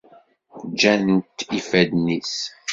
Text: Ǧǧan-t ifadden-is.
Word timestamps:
Ǧǧan-t 0.71 1.37
ifadden-is. 1.57 2.35